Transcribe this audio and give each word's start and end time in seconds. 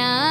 Yeah. 0.00 0.29